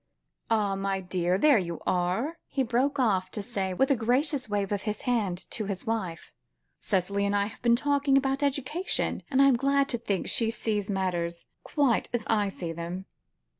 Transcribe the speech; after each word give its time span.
"Ah! 0.49 0.73
my 0.73 0.99
dear, 0.99 1.37
there 1.37 1.59
you 1.59 1.79
are," 1.85 2.39
he 2.47 2.63
broke 2.63 2.97
off 2.97 3.29
to 3.29 3.39
say, 3.39 3.71
with 3.71 3.91
a 3.91 3.95
gracious 3.95 4.49
wave 4.49 4.71
of 4.71 4.81
his 4.81 5.01
hand 5.01 5.45
to 5.51 5.65
his 5.65 5.85
wife. 5.85 6.31
"Cicely 6.79 7.23
and 7.23 7.35
I 7.35 7.45
have 7.45 7.61
been 7.61 7.75
talking 7.75 8.17
about 8.17 8.41
education, 8.41 9.21
and 9.29 9.39
I 9.43 9.47
am 9.47 9.57
glad 9.57 9.87
to 9.89 9.99
think 9.99 10.25
she 10.27 10.49
sees 10.49 10.89
matters 10.89 11.45
quite 11.63 12.09
as 12.15 12.25
I 12.25 12.47
see 12.47 12.71
them." 12.71 13.05